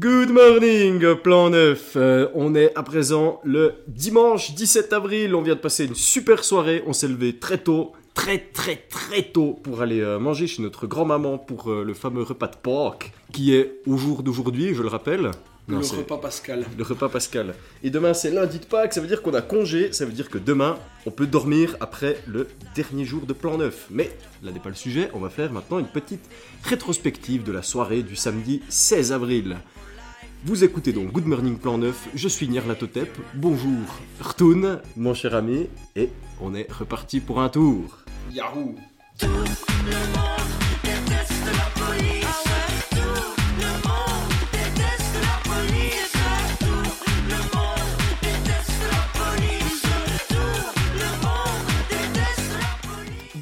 [0.00, 1.92] Good morning, plan 9.
[1.96, 5.34] Euh, on est à présent le dimanche 17 avril.
[5.34, 6.82] On vient de passer une super soirée.
[6.86, 10.86] On s'est levé très tôt, très très très tôt pour aller euh, manger chez notre
[10.86, 14.88] grand-maman pour euh, le fameux repas de Pâques qui est au jour d'aujourd'hui, je le
[14.88, 15.32] rappelle.
[15.68, 16.64] Le Non, c'est repas Pascal.
[16.78, 17.54] le repas Pascal.
[17.82, 20.30] Et demain c'est lundi de Pâques, ça veut dire qu'on a congé, ça veut dire
[20.30, 23.88] que demain on peut dormir après le dernier jour de plan 9.
[23.90, 24.10] Mais
[24.42, 26.24] là n'est pas le sujet, on va faire maintenant une petite
[26.64, 29.58] rétrospective de la soirée du samedi 16 avril.
[30.42, 35.68] Vous écoutez donc Good Morning Plan 9, je suis Nyarlathotep, bonjour Rtoun, mon cher ami,
[35.96, 36.08] et
[36.40, 37.98] on est reparti pour un tour.
[38.32, 38.74] Yahoo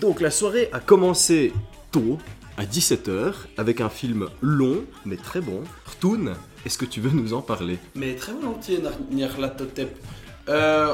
[0.01, 1.53] Donc la soirée a commencé
[1.93, 2.19] tôt,
[2.57, 5.63] à 17h, avec un film long, mais très bon.
[5.87, 6.35] Rtoun,
[6.67, 8.81] est-ce que tu veux nous en parler Mais très volontiers.
[10.49, 10.93] Euh,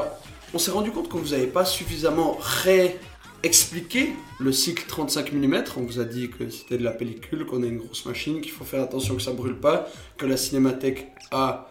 [0.53, 5.65] on s'est rendu compte qu'on vous avait pas suffisamment réexpliqué le cycle 35 mm.
[5.77, 8.53] On vous a dit que c'était de la pellicule, qu'on a une grosse machine, qu'il
[8.53, 11.71] faut faire attention que ça brûle pas, que la cinémathèque a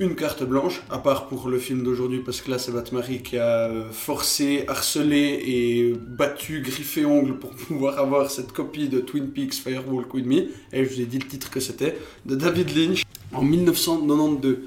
[0.00, 3.38] une carte blanche, à part pour le film d'aujourd'hui, parce que là c'est Batmarie qui
[3.38, 9.28] a euh, forcé, harcelé et battu griffé ongle pour pouvoir avoir cette copie de Twin
[9.28, 10.48] Peaks Firewalk With Me.
[10.72, 11.96] Et je vous ai dit le titre que c'était,
[12.26, 13.02] de David Lynch
[13.34, 14.58] en 1992.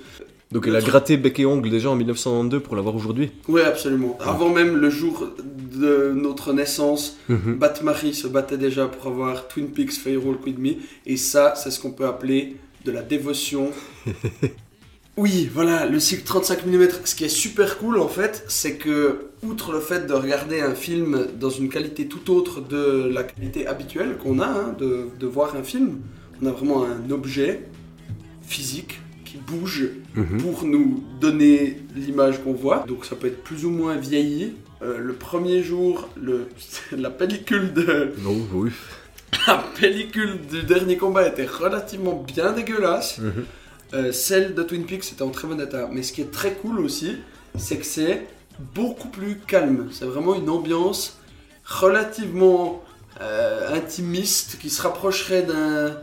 [0.52, 3.32] Donc Le elle a gratté bec et ongle déjà en 1992 pour l'avoir aujourd'hui.
[3.48, 4.18] Oui, absolument.
[4.22, 5.28] Avant même le jour
[5.76, 10.76] de notre naissance, Batmarie se battait déjà pour avoir Twin Peaks Firewalk With Me.
[11.06, 13.72] Et ça, c'est ce qu'on peut appeler de la dévotion.
[15.18, 16.88] oui, voilà, le cycle 35 mm.
[17.04, 20.76] Ce qui est super cool, en fait, c'est que, outre le fait de regarder un
[20.76, 25.28] film dans une qualité tout autre de la qualité habituelle qu'on a, hein, de, de
[25.28, 25.98] voir un film,
[26.42, 27.68] on a vraiment un objet
[28.48, 30.42] physique qui bouge Mhm.
[30.42, 32.86] pour nous donner l'image qu'on voit.
[32.88, 34.54] Donc ça peut être plus ou moins vieilli.
[34.81, 36.48] Euh, le premier jour, le,
[36.92, 38.72] la pellicule de Oh, oui.
[39.48, 43.20] la pellicule du dernier combat était relativement bien dégueulasse.
[43.20, 43.45] Mhm.
[43.94, 45.89] Euh, celle de Twin Peaks était en très bon état.
[45.92, 47.17] Mais ce qui est très cool aussi,
[47.58, 48.26] c'est que c'est
[48.76, 49.88] beaucoup plus calme.
[49.92, 51.17] C'est vraiment une ambiance
[51.66, 52.83] relativement
[53.22, 55.98] euh, intimiste qui se rapprocherait d'un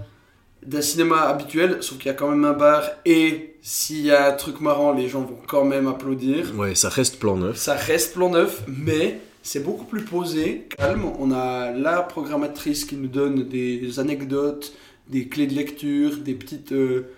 [0.67, 4.29] d'un cinéma habituel, sauf qu'il y a quand même un bar et s'il y a
[4.29, 6.53] un truc marrant, les gens vont quand même applaudir.
[6.57, 7.57] Ouais, ça reste plan neuf.
[7.57, 11.05] Ça reste plan neuf, mais c'est beaucoup plus posé, calme.
[11.19, 14.73] On a la programmatrice qui nous donne des anecdotes,
[15.09, 17.11] des clés de lecture, des petites euh,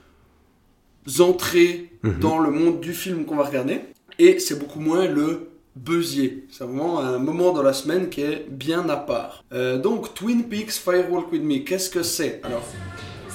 [1.21, 2.19] entrées Mhm.
[2.21, 3.81] dans le monde du film qu'on va regarder.
[4.19, 6.47] Et c'est beaucoup moins le buzzier.
[6.51, 9.45] C'est vraiment un moment dans la semaine qui est bien à part.
[9.53, 12.41] Euh, donc, Twin Peaks Firewalk With Me, qu'est-ce que c'est?
[12.45, 12.63] Alors,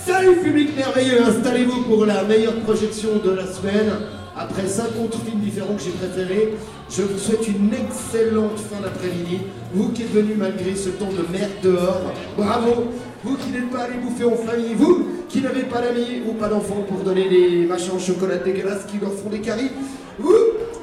[0.06, 3.92] Salut public merveilleux, installez-vous pour la meilleure projection de la semaine.
[4.36, 6.56] Après 50 films différents que j'ai préférés,
[6.90, 9.42] je vous souhaite une excellente fin d'après-midi.
[9.76, 12.02] Vous qui êtes venus malgré ce temps de merde dehors,
[12.36, 12.88] bravo.
[13.24, 16.48] Vous qui n'êtes pas allés bouffer en famille, vous qui n'avez pas d'amis ou pas
[16.48, 19.70] d'enfants pour donner des machins au chocolat dégueulasses qui leur font des caries,
[20.18, 20.34] vous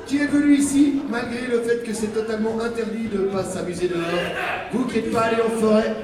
[0.07, 3.89] qui êtes venus ici malgré le fait que c'est totalement interdit de ne pas s'amuser
[3.89, 4.05] dehors,
[4.73, 5.97] vous qui n'êtes pas allés en forêt,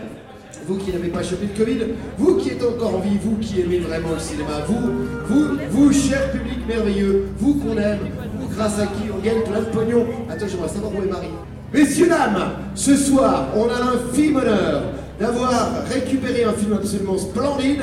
[0.66, 1.78] vous qui n'avez pas chopé le Covid,
[2.18, 4.90] vous qui êtes encore en vie, vous qui aimez vraiment le cinéma, vous,
[5.28, 7.98] vous, vous, cher public merveilleux, vous qu'on aime,
[8.38, 10.06] vous grâce à qui on gagne plein de pognon.
[10.30, 11.28] Attends, j'aimerais savoir où est Marie.
[11.72, 14.82] Messieurs, dames, ce soir, on a l'infime honneur
[15.18, 17.82] d'avoir récupéré un film absolument splendide.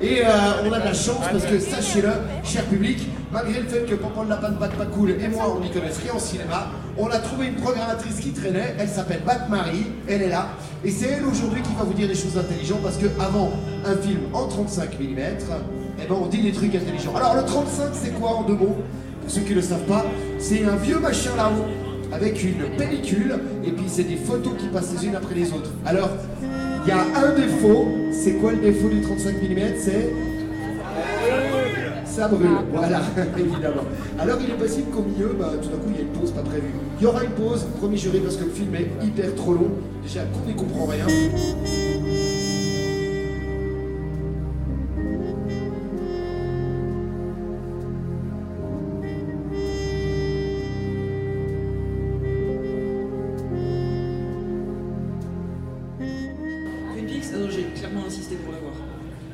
[0.00, 0.28] Et euh,
[0.62, 2.10] on a de la chance parce que, sachez-le,
[2.44, 5.60] cher public, malgré le fait que Pompon de Lapin de Bat cool et moi on
[5.60, 9.48] n'y connaisse rien en cinéma, on a trouvé une programmatrice qui traînait, elle s'appelle Bat
[9.50, 10.50] Marie, elle est là,
[10.84, 13.50] et c'est elle aujourd'hui qui va vous dire des choses intelligentes parce que avant
[13.84, 15.18] un film en 35 mm,
[16.00, 17.16] eh ben on dit des trucs intelligents.
[17.16, 18.76] Alors le 35 c'est quoi en deux mots?
[19.20, 20.06] Pour ceux qui ne le savent pas,
[20.38, 21.66] c'est un vieux machin là-haut
[22.12, 23.34] avec une pellicule
[23.64, 25.70] et puis c'est des photos qui passent les unes après les autres.
[25.84, 26.10] Alors
[26.88, 30.10] il y a un défaut, c'est quoi le défaut du 35 mm C'est
[32.06, 33.02] ça brûle, voilà,
[33.38, 33.82] évidemment.
[34.18, 36.32] Alors il est possible qu'au milieu, bah, tout d'un coup, il y a une pause
[36.32, 36.72] pas prévue.
[36.98, 39.70] Il y aura une pause, promis juré, parce que le film est hyper trop long.
[40.02, 41.04] Déjà, qu'on n'y comprend rien.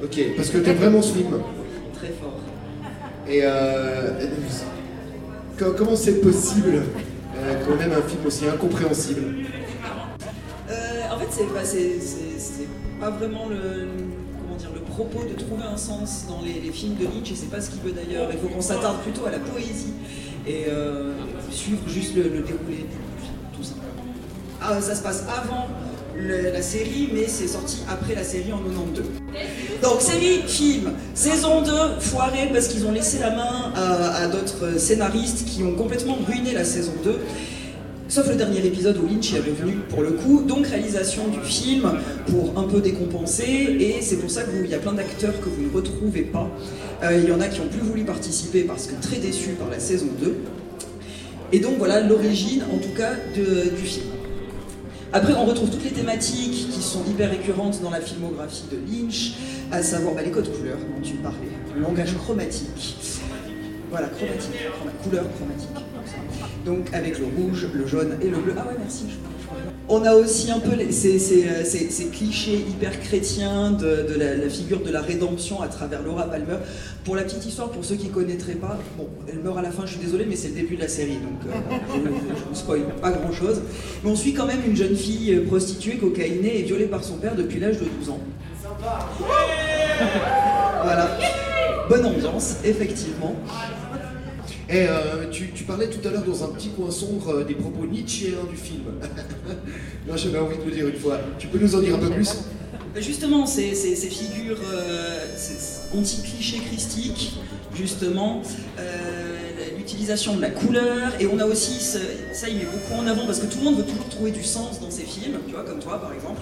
[0.04, 1.30] Ok, parce que t'aimes vraiment ce film.
[1.94, 2.38] Très fort.
[3.26, 4.10] Et euh,
[5.58, 6.82] co- comment c'est possible
[7.36, 9.22] euh, qu'on aime un film aussi incompréhensible?
[10.70, 10.74] Euh,
[11.14, 12.68] en fait, c'est
[13.00, 13.88] pas, vraiment le,
[14.42, 17.34] comment dire, le propos de trouver un sens dans les, les films de Lynch, et
[17.34, 18.28] c'est pas ce qu'il veut d'ailleurs.
[18.32, 19.94] Il faut qu'on s'attarde plutôt à la poésie
[20.46, 21.12] et euh,
[21.50, 24.04] suivre juste le, le déroulé du film, tout simplement.
[24.60, 25.68] Ah, ça se passe avant
[26.16, 29.04] le- la série, mais c'est sorti après la série en 92.
[29.84, 31.70] Donc série, film, saison 2,
[32.00, 36.64] foiré parce qu'ils ont laissé la main à, d'autres scénaristes qui ont complètement ruiné la
[36.64, 37.18] saison 2.
[38.08, 41.92] Sauf le dernier épisode où Lynch est revenu pour le coup, donc réalisation du film
[42.28, 45.68] pour un peu décompenser, et c'est pour ça qu'il y a plein d'acteurs que vous
[45.68, 46.48] ne retrouvez pas.
[47.02, 49.68] Euh, Il y en a qui ont plus voulu participer parce que très déçus par
[49.68, 50.34] la saison 2.
[51.52, 54.13] Et donc voilà l'origine en tout cas du film.
[55.16, 59.34] Après, on retrouve toutes les thématiques qui sont hyper récurrentes dans la filmographie de Lynch,
[59.70, 61.38] à savoir bah, les codes couleurs dont tu parlais,
[61.74, 62.68] le langage chromatique.
[63.90, 65.68] Voilà, chromatique, chroma- couleur chromatique.
[66.66, 68.54] Donc avec le rouge, le jaune et le bleu.
[68.58, 69.04] Ah ouais, merci.
[69.96, 74.04] On a aussi un peu les- ces, ces, euh, ces- ces clichés hyper chrétiens de,
[74.12, 76.56] de la, la figure de la rédemption à travers Laura Palmer.
[77.04, 79.70] Pour la petite histoire, pour ceux qui ne connaîtraient pas, bon, elle meurt à la
[79.70, 82.08] fin, je suis désolé, mais c'est le début de la série, donc euh, je ne
[82.08, 83.60] vous spoil pas grand chose.
[84.02, 87.14] Mais on suit quand même une jeune fille euh, prostituée, cocaïnée et violée par son
[87.18, 88.20] père depuis l'âge de 12 ans.
[90.82, 91.08] Voilà.
[91.88, 93.36] Bonne ambiance, effectivement.
[94.70, 97.86] Et euh, tu, parlais tout à l'heure dans un petit coin sombre euh, des propos
[97.86, 98.84] nietzschéens du film.
[100.06, 101.18] Moi j'avais envie de le dire une fois.
[101.38, 102.28] Tu peux nous en dire un peu plus?
[102.94, 105.18] Mais Justement, ces, ces- ces figures euh,
[105.94, 107.34] anti-clichés christiques,
[107.74, 108.40] justement,
[109.76, 113.40] l'utilisation de la couleur, et on a aussi, ça il met beaucoup en avant, parce
[113.40, 115.80] que tout le monde veut toujours trouver du sens dans ses films, tu vois, comme
[115.80, 116.40] toi par exemple.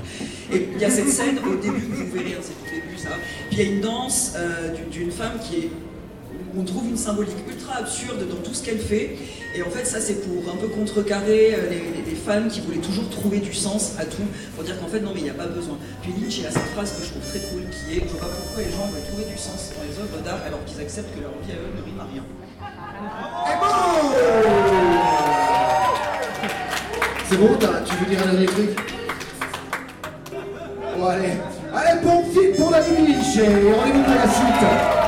[0.52, 3.10] Et il y a cette scène au début, vous verrez, hein, c'est au début ça,
[3.50, 4.32] puis il y a une danse
[4.92, 5.70] d'une- femme qui est
[6.58, 9.16] on trouve une symbolique ultra absurde dans tout ce qu'elle fait.
[9.54, 12.60] Et en fait, ça, c'est pour un peu contrecarrer euh, les, les- les femmes qui
[12.60, 14.22] voulaient toujours trouver du sens à tout,
[14.54, 15.76] pour dire qu'en fait, non, mais il n'y a pas besoin.
[16.02, 18.20] Puis Lynch, il a cette phrase que je trouve très cool qui est Je vois
[18.20, 21.14] pas pourquoi les gens veulent trouver du sens dans les œuvres d'art alors qu'ils acceptent
[21.14, 22.22] que leur vie à eux ne rime à rien.
[27.28, 28.70] C'est bon, tu veux dire un dernier truc?
[30.99, 31.32] Bon allez,
[31.75, 35.01] allez bon film pour la Lynch et rendez-vous pour la suite.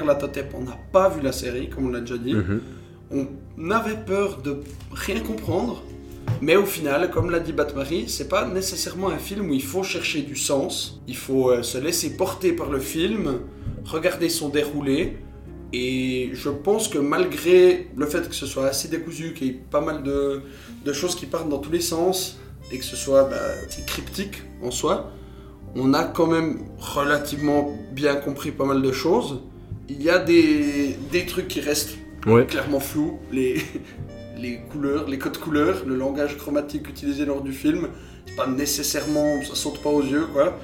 [0.00, 2.34] Avec Nyarlathotep, on n'a pas vu la série, comme on l'a déjà dit.
[2.34, 2.60] Mhm.
[3.58, 4.60] On avait peur de
[4.92, 5.82] rien comprendre.
[6.40, 9.82] Mais au final, comme l'a dit Batmarie, c'est pas nécessairement un film où il faut
[9.82, 11.00] chercher du sens.
[11.08, 13.40] Il faut euh, se laisser porter par le film,
[13.84, 15.18] regarder son déroulé.
[15.72, 19.60] Et je pense que malgré le fait que ce soit assez décousu, qu'il y ait
[19.70, 20.42] pas mal de,
[20.84, 22.38] de choses qui partent dans tous les sens,
[22.72, 23.36] et que ce soit bah,
[23.86, 25.12] cryptique en soi,
[25.74, 29.40] on a quand même relativement bien compris pas mal de choses.
[29.90, 31.96] Il y a des, des trucs qui restent
[32.26, 32.44] Ouais.
[32.46, 33.56] clairement flous, les,
[34.38, 37.88] les couleurs, les codes couleurs, le langage chromatique utilisé lors du film,
[38.26, 40.58] c'est pas nécessairement, ça saute pas aux yeux quoi.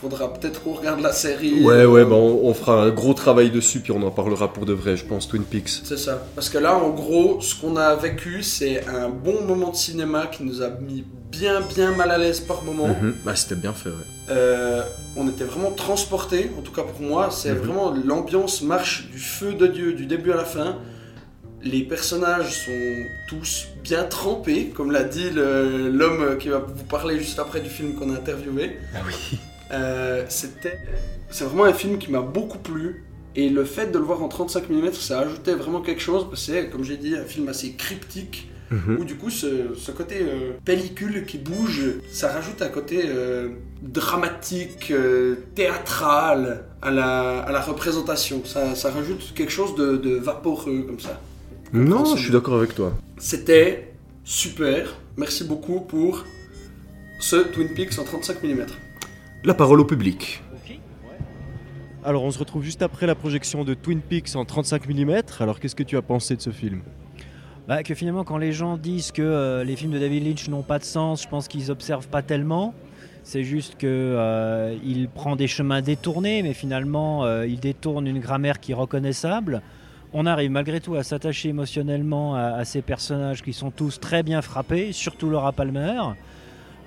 [0.00, 1.62] Faudra peut-être qu'on regarde la série.
[1.64, 4.52] Ouais, euh, ouais, bah on, on fera un gros travail dessus, puis on en parlera
[4.52, 5.70] pour de vrai, je pense, Twin Peaks.
[5.84, 6.22] C'est ça.
[6.34, 10.26] Parce que là, en gros, ce qu'on a vécu, c'est un bon moment de cinéma
[10.26, 11.02] qui nous a mis
[11.32, 12.88] bien, bien mal à l'aise par moment.
[12.88, 13.14] Mhm.
[13.24, 13.94] Bah, c'était bien fait, ouais.
[14.30, 14.82] Euh,
[15.16, 17.58] on était vraiment transportés, en tout cas pour moi, c'est Mhm.
[17.58, 20.76] vraiment l'ambiance marche du feu de Dieu du début à la fin.
[21.62, 27.38] Les personnages sont tous bien trempés, comme l'a dit l'homme qui va vous parler juste
[27.38, 28.76] après du film qu'on a interviewé.
[28.94, 29.38] Ah oui.
[29.72, 30.78] Euh, C'était,
[31.30, 33.04] c'est vraiment un film qui m'a beaucoup plu.
[33.34, 36.26] Et le fait de le voir en 35 mm, ça ajoutait vraiment quelque chose.
[36.34, 38.48] C'est, comme j'ai dit, un film assez cryptique.
[38.70, 38.98] Mhm.
[38.98, 43.50] Où du coup, ce, ce côté euh, pellicule qui bouge, ça rajoute un côté euh,
[43.80, 48.42] dramatique, euh, théâtral à la, à la représentation.
[48.44, 51.20] Ça, ça rajoute quelque chose de, de vaporeux comme ça.
[51.72, 52.92] Non, je suis d'accord avec toi.
[53.18, 53.92] C'était
[54.24, 54.96] super.
[55.16, 56.24] Merci beaucoup pour
[57.20, 58.66] ce Twin Peaks en 35 mm.
[59.46, 60.42] La parole au public.
[62.04, 65.22] Alors on se retrouve juste après la projection de Twin Peaks en 35 mm.
[65.38, 66.80] Alors qu'est-ce que tu as pensé de ce film?
[67.68, 70.64] Bah, que finalement, quand les gens disent que euh, les films de David Lynch n'ont
[70.64, 72.74] pas de sens, je pense qu'ils observent pas tellement.
[73.22, 78.18] C'est juste que euh, il prend des chemins détournés, mais finalement, euh, il détourne une
[78.18, 79.62] grammaire qui est reconnaissable.
[80.12, 84.24] On arrive malgré tout à s'attacher émotionnellement à, à ces personnages qui sont tous très
[84.24, 86.00] bien frappés, surtout Laura Palmer.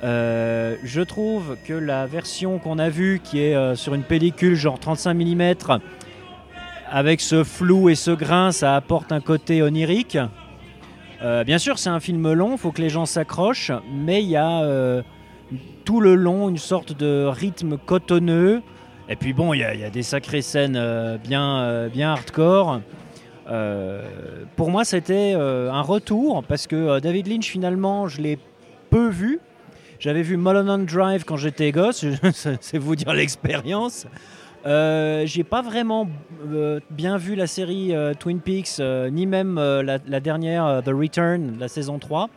[0.03, 4.55] Euh, je trouve que la version qu'on a vue, qui est euh, sur une pellicule
[4.55, 5.53] genre 35 mm,
[6.89, 10.17] avec ce flou et ce grain, ça apporte un côté onirique.
[11.21, 14.37] Euh, bien sûr, c'est un film long, faut que les gens s'accrochent, mais il y
[14.37, 15.03] a
[15.83, 18.61] tout le long une sorte de rythme cotonneux.
[19.09, 20.79] Et puis bon, il y, il y a des sacrées scènes
[21.23, 22.79] bien, bien hardcore.
[24.55, 28.39] Pour moi, c'était un retour parce que David Lynch, finalement, je l'ai
[28.89, 29.39] peu vu.
[29.99, 32.05] J'avais vu Mulholland Drive quand j'étais gosse,
[32.61, 34.07] c'est vous dire l'expérience.
[34.65, 36.07] Euh, j'ai pas vraiment
[36.47, 41.57] euh, bien vu la série euh, Twin Peaks, euh, ni même la, dernière The Return,
[41.59, 42.29] la saison 3.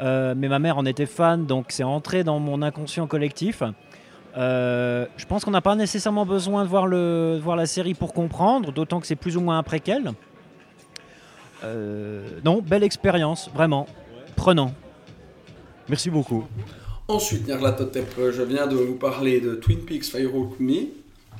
[0.00, 3.64] Euh, mais ma mère en était fan, donc c'est entré dans mon inconscient collectif.
[4.36, 9.08] Je pense qu'on n'a pas nécessairement besoin de voir, la série pour comprendre, d'autant que
[9.08, 10.12] c'est plus ou moins un préquel.
[12.44, 13.88] Non, belle expérience, vraiment.
[14.36, 14.72] Prenant.
[15.88, 16.44] Merci beaucoup.
[17.08, 20.86] Ensuite, Nyarlathotep, euh, je viens de vous parler de Twin Peaks Firewalk Me.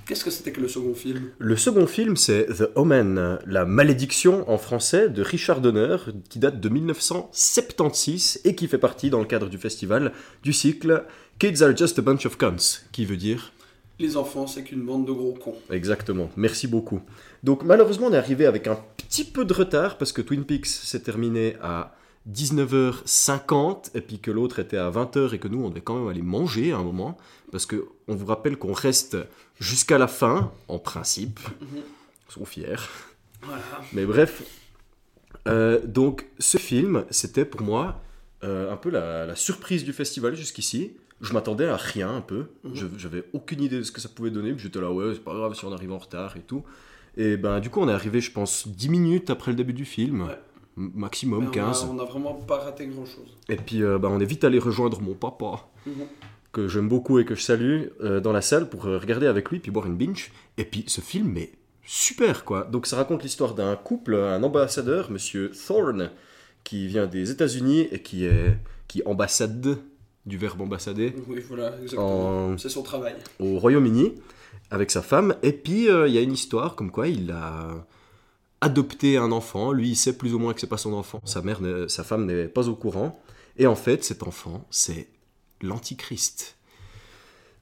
[0.06, 1.30] Qu'est-ce que c'était que le second film?
[1.38, 5.96] Le second film, c'est The Omen, la malédiction en français de Richard Donner,
[6.28, 11.04] qui date de 1976 et qui fait partie dans le cadre du festival du cycle
[11.38, 13.52] Kids are just a bunch of cunts, qui veut dire
[14.00, 15.54] Les enfants, c'est qu'une bande de gros cons.
[15.70, 17.00] Exactement, merci beaucoup.
[17.44, 20.66] Donc malheureusement on est arrivé avec un petit peu de retard parce que Twin Peaks
[20.66, 21.94] s'est terminé à
[22.30, 26.08] 19h50 et puis que l'autre était à 20h et que nous on devait quand même
[26.08, 27.18] aller manger à un moment
[27.50, 29.16] parce que on vous rappelle qu'on reste
[29.58, 31.40] jusqu'à la fin en principe.
[31.60, 32.76] Ils sont fiers.
[33.42, 33.62] Voilà.
[33.92, 34.42] Mais bref,
[35.48, 38.00] euh, donc ce film, c'était pour moi
[38.44, 40.92] euh, un peu la, la surprise du festival jusqu'ici.
[41.20, 42.46] Je m'attendais à rien un peu.
[42.64, 42.74] Mhm.
[42.74, 44.54] Je J'avais aucune idée de ce que ça pouvait donner.
[44.56, 46.64] J'étais là, ouais, c'est pas grave si on arrive en retard et tout.
[47.16, 49.84] Et ben du coup, on est arrivé, je pense, 10 minutes après le début du
[49.84, 50.22] film.
[50.22, 50.38] Ouais.
[50.76, 51.88] Maximum Mais on a- 15.
[51.90, 53.36] On a vraiment pas raté grand chose.
[53.48, 55.92] Et puis, euh, ben, on est vite allé rejoindre mon papa, Mhm.
[56.52, 59.50] que j'aime beaucoup et que je salue, euh, dans la salle pour euh, regarder avec
[59.50, 60.32] lui, puis boire une binge.
[60.58, 61.52] Et puis, ce film est
[61.84, 62.64] super, quoi.
[62.64, 66.10] Donc, ça raconte l'histoire d'un couple, un ambassadeur, monsieur Thorne,
[66.64, 68.56] qui vient des États-Unis et qui est
[68.88, 69.78] qui ambassade
[70.26, 72.50] du verbe ambassader Oui, voilà, exactement.
[72.52, 73.14] en, C'est son travail.
[73.40, 74.12] au Royaume-Uni
[74.70, 75.34] avec sa femme.
[75.42, 77.84] Et puis, euh, il y a une histoire comme quoi il a
[78.62, 79.72] adopté un enfant.
[79.72, 81.20] Lui, il sait plus ou moins que c'est pas son enfant.
[81.24, 83.22] Sa mère, sa femme n'est pas au courant.
[83.58, 85.08] Et en fait, cet enfant, c'est
[85.60, 86.56] l'Antichrist.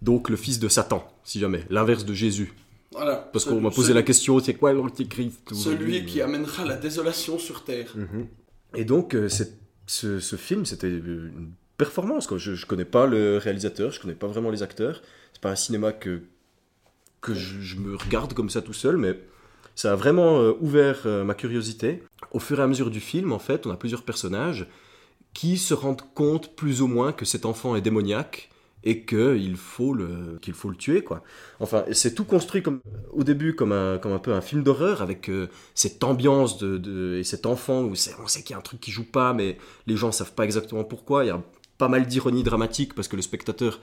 [0.02, 2.52] Donc le fils de Satan, si jamais, l'inverse de Jésus.
[2.92, 3.16] Voilà.
[3.32, 7.38] Parce qu'on m'a posé celui- la question, c'est quoi l'Antichrist Celui qui amènera la désolation
[7.38, 7.92] sur Terre.
[7.96, 8.26] Mhm.
[8.74, 9.28] Et donc, euh,
[9.86, 12.26] ce, ce film, c'était une performance.
[12.26, 12.38] Quoi.
[12.38, 15.02] Je ne connais pas le réalisateur, je connais pas vraiment les acteurs.
[15.32, 16.22] C'est pas un cinéma que,
[17.20, 19.18] que je, je me regarde comme ça tout seul, mais
[19.80, 22.02] ça a vraiment euh, ouvert euh, ma curiosité.
[22.32, 24.66] Au fur et à mesure du film, en fait, on a plusieurs personnages
[25.32, 28.50] qui se rendent compte plus ou moins que cet enfant est démoniaque
[28.84, 31.22] et qu'il faut le faut le tuer quoi.
[31.60, 32.80] Enfin, c'est tout construit comme
[33.12, 37.16] au début comme un comme un peu un film d'horreur avec euh, cette ambiance de,
[37.18, 39.56] et cet enfant où on sait qu'il y a un truc qui joue pas mais
[39.86, 41.24] les gens savent pas exactement pourquoi.
[41.24, 41.42] Il y a
[41.78, 43.80] pas mal d'ironie dramatique parce que le spectateur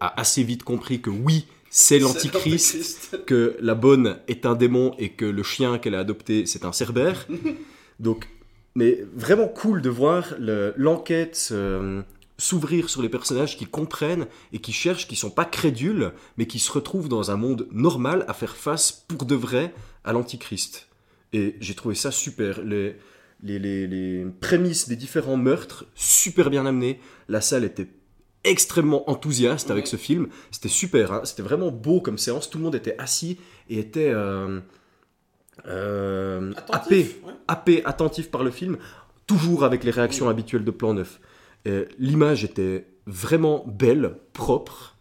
[0.00, 5.10] a assez vite compris que oui, c'est l'antichrist que la bonne est un démon et
[5.10, 7.26] que le chien qu'elle a adopté c'est un cerbère.
[8.00, 8.28] Donc,
[8.74, 12.02] mais vraiment cool de voir le- l'enquête euh,
[12.38, 16.58] s'ouvrir sur les personnages qui comprennent et qui cherchent, qui sont pas crédules, mais qui
[16.60, 20.86] se retrouvent dans un monde normal à faire face pour de vrai à l'antichrist.
[21.32, 22.62] Et j'ai trouvé ça super.
[22.62, 22.96] Les,
[23.42, 27.00] les, les, les prémices des différents meurtres, super bien amenées.
[27.28, 27.88] La salle était
[28.50, 30.28] extrêmement enthousiaste avec ce film.
[30.50, 31.20] C'était super, hein.
[31.24, 32.50] c'était vraiment beau comme séance.
[32.50, 33.38] Tout le monde était assis
[33.68, 34.60] et était euh,
[35.66, 37.32] euh, happé, Attentif, ouais.
[37.48, 38.78] happé, attentif par le film,
[39.26, 41.20] toujours avec les réactions habituelles de Plan Neuf.
[41.66, 44.96] Euh, L'image était vraiment belle, propre,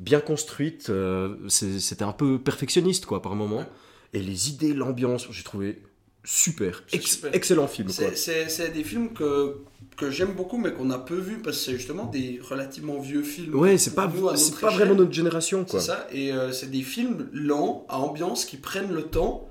[0.00, 0.88] bien construite.
[0.90, 3.58] euh, C'était un peu perfectionniste quoi par moment.
[3.58, 3.66] Ouais.
[4.14, 5.82] Et les idées, l'ambiance, j'ai trouvé
[6.24, 6.82] super.
[6.88, 7.34] C'est Ex- super.
[7.34, 7.88] Excellent film.
[7.88, 9.56] C'est- des films que,
[9.96, 13.22] que j'aime beaucoup, mais qu'on a peu vus parce que c'est justement des relativement vieux
[13.22, 13.54] films.
[13.54, 17.28] Ouais, c'est pas, c'est pas vraiment notre génération C'est ça, et euh, c'est des films
[17.32, 19.48] lents, à ambiance, qui prennent le temps,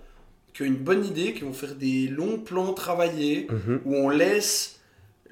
[0.54, 3.82] qui ont une bonne idée, qui vont faire des longs plans travaillés, Mhm.
[3.86, 4.80] où on laisse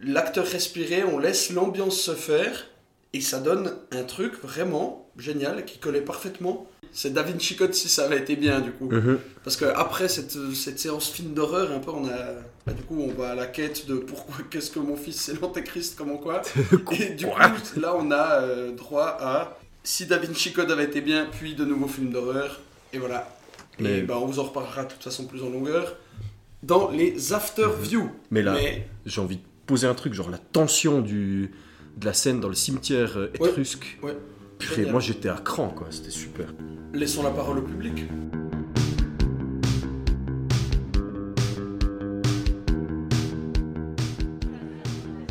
[0.01, 2.67] l'acteur respirer, on laisse l'ambiance se faire,
[3.13, 6.67] et ça donne un truc vraiment génial qui collait parfaitement.
[6.91, 8.89] C'est Da Vinci Code si ça avait été bien du coup.
[8.91, 9.19] Mhm.
[9.43, 12.17] Parce que après cette, cette séance film d'horreur, un peu on a.
[12.65, 15.39] bah, du coup, on va à la quête de pourquoi, qu'est-ce que mon fils c'est
[15.39, 16.41] l'antéchrist, comment quoi.
[16.99, 17.39] Et du coup,
[17.79, 21.63] là on a euh, droit à si Da Vinci Code avait été bien, puis de
[21.65, 22.59] nouveaux films d'horreur.
[22.93, 23.29] Et voilà.
[23.79, 25.95] Mais- Et bah, on vous en reparlera de toute façon plus en longueur
[26.63, 28.09] dans les after view.
[28.31, 31.51] Mais là, Mais j'ai envie de poser un truc, genre la tension du,
[31.95, 33.47] de la scène dans le cimetière euh, Ouais.
[33.49, 33.97] étrusque.
[34.03, 34.17] Ouais.
[34.59, 36.47] Purée, moi j'étais à cran quoi, c'était super.
[36.93, 38.03] laissons la parole au public.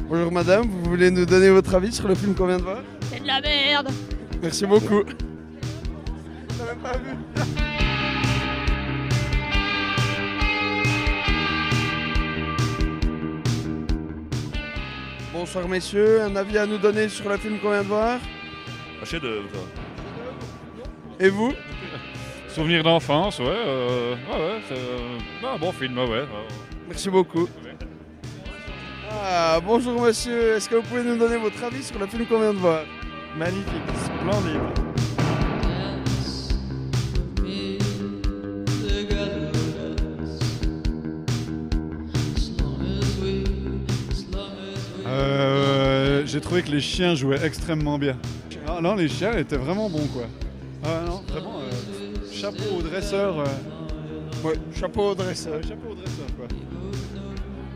[0.08, 2.82] Bonjour madame, vous voulez nous donner votre avis sur le film qu'on vient de voir?
[3.12, 3.88] C'est de la merde
[4.42, 5.02] Merci beaucoup.
[5.04, 7.10] On n'a même pas vu.
[15.34, 18.18] Bonsoir messieurs, un avis à nous donner sur le film qu'on vient de voir?
[19.00, 19.48] Un chef-d'œuvre.
[21.20, 21.52] Et vous?
[22.48, 23.46] Souvenir d'enfance, ouais.
[23.46, 26.08] euh, ouais, ouais, c'est euh, un bon film, ouais.
[26.08, 26.24] ouais.
[26.88, 27.48] Merci beaucoup.
[29.10, 32.40] Ah, bonjour monsieur, est-ce que vous pouvez nous donner votre avis sur le film qu'on
[32.40, 32.82] vient de voir?
[33.36, 34.60] Magnifique, splendide.
[45.06, 48.16] Euh, J'ai trouvé que les chiens jouaient extrêmement bien.
[48.68, 50.24] Ah non, les chiens étaient vraiment bons quoi.
[50.84, 53.40] Ah non, vraiment, euh, chapeau au dresseur.
[53.40, 53.44] euh,
[54.44, 55.54] Ouais, chapeau au dresseur.
[55.54, 56.46] euh, chapeau au dresseur quoi.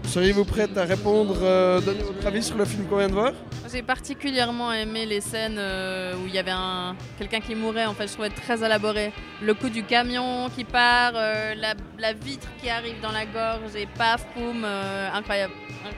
[0.04, 3.32] Seriez-vous prête à répondre, euh, donner votre avis sur le film qu'on vient de voir?
[3.72, 7.86] J'ai particulièrement aimé les scènes euh, où il y avait un quelqu'un qui mourait.
[7.86, 9.12] En fait, je trouvais très élaboré.
[9.40, 13.74] Le coup du camion qui part, euh, la, la vitre qui arrive dans la gorge
[13.74, 15.54] et paf, poum, euh, incroyable.
[15.70, 15.96] incroyable.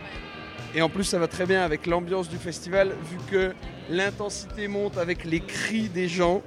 [0.74, 3.54] Et en plus, ça va très bien avec l'ambiance du festival, vu que
[3.88, 6.42] l'intensité monte avec les cris des gens.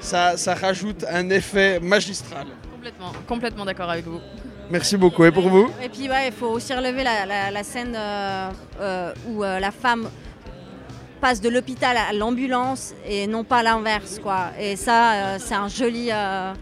[0.00, 2.46] Ça, ça rajoute un effet magistral.
[2.72, 4.20] Complètement, complètement d'accord avec vous.
[4.70, 5.24] Merci beaucoup.
[5.24, 5.70] Et pour vous?
[5.82, 9.58] Et puis ouais, il faut aussi relever la, la- la scène euh, euh, où euh,
[9.58, 10.08] la femme
[11.20, 14.50] passe de l'hôpital à l'ambulance et non pas l'inverse quoi.
[14.60, 16.10] Et ça, euh, c'est un joli.
[16.12, 16.52] euh,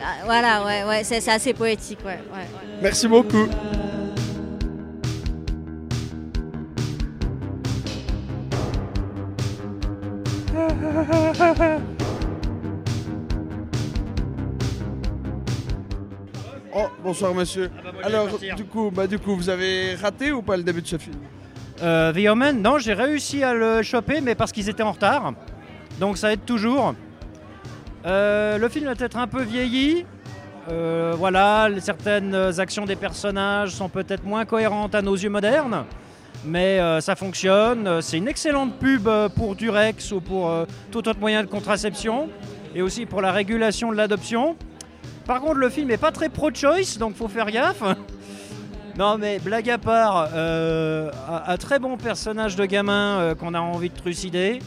[0.00, 2.78] ah, voilà, ouais, ouais, c'est c'est assez poétique, ouais, ouais, ouais.
[2.82, 3.46] Merci beaucoup.
[17.02, 17.70] Bonsoir monsieur.
[18.02, 20.98] Alors, du coup, bah, du coup, vous avez raté ou pas le début de ce
[20.98, 21.16] film?
[21.82, 25.32] Euh, The Omen, non, j'ai réussi à le choper, mais parce qu'ils étaient en retard.
[25.98, 26.94] Donc ça aide toujours.
[28.04, 30.04] Euh, le film a peut-être un peu vieilli.
[30.70, 35.84] Euh, voilà, certaines actions des personnages sont peut-être moins cohérentes à nos yeux modernes.
[36.44, 38.00] Mais euh, ça fonctionne.
[38.02, 42.28] C'est une excellente pub pour Durex ou pour euh, tout autre moyen de contraception.
[42.74, 44.56] Et aussi pour la régulation de l'adoption.
[45.26, 47.82] Par contre, le film n'est pas très pro-choice, donc faut faire gaffe.
[48.98, 51.10] Non mais blague à part, euh,
[51.46, 54.58] un, très bon personnage de gamin euh, qu'on a envie de trucider.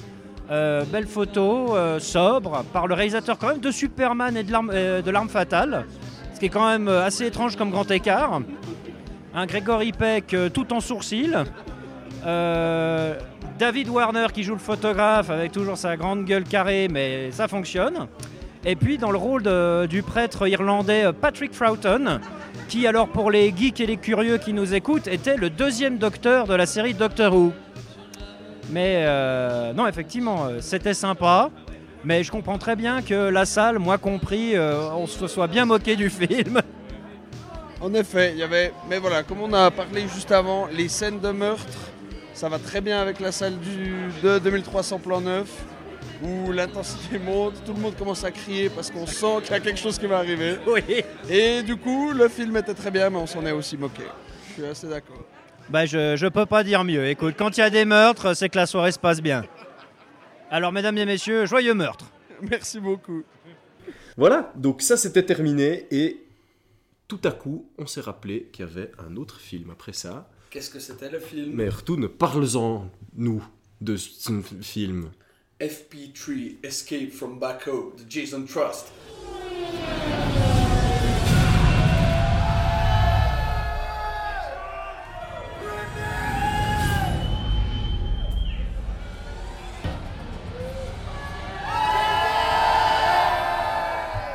[0.49, 5.85] Euh, belle photo, sobre, par le réalisateur quand même de Superman et de l'arme fatale.
[6.33, 8.41] Ce qui est quand même assez étrange comme grand écart.
[9.35, 11.37] Un Grégory Peck tout en sourcil.
[12.25, 18.07] David Warner qui joue le photographe avec toujours sa grande gueule carrée, mais ça fonctionne.
[18.65, 19.43] Et puis dans le rôle
[19.87, 22.21] du prêtre irlandais euh, Patrick Froughton,
[22.69, 26.47] qui alors pour les geeks et les curieux qui nous écoutent était le deuxième docteur
[26.47, 27.51] de la série Doctor Who.
[28.69, 31.51] Mais euh, non, effectivement, euh, c'était sympa.
[32.05, 35.95] Mais je comprends très bien que la salle, moi compris, on se soit bien moqué
[35.95, 36.61] du film.
[37.79, 38.73] En effet, il y avait.
[38.89, 41.91] Mais voilà, comme on a parlé juste avant, les scènes de meurtre,
[42.33, 45.47] ça va très bien avec la salle du, de 2300 plan neuf,
[46.23, 49.59] où l'intensité monte, tout le monde commence à crier parce qu'on sent qu'il y a
[49.59, 50.55] quelque chose qui va arriver.
[50.67, 50.81] Oui.
[51.29, 54.03] Et du coup, le film était très bien, mais on s'en est aussi moqué.
[54.49, 55.23] Je suis assez d'accord.
[55.69, 57.07] Bah, je, je peux pas dire mieux.
[57.07, 59.43] Écoute, quand il y a des meurtres, c'est que la soirée se passe bien.
[60.49, 62.05] Alors, mesdames et messieurs, joyeux meurtre.
[62.49, 63.23] Merci beaucoup.
[64.17, 66.23] Voilà, donc ça c'était terminé et
[67.07, 70.29] tout à coup on s'est rappelé qu'il y avait un autre film après ça.
[70.51, 71.53] Qu'est-ce que c'était le film?
[71.55, 73.43] Mais Retourne, parle-en nous
[73.81, 74.31] de ce
[74.61, 75.09] film.
[75.63, 78.91] FP3 Escape from Back Home de Jason Trust.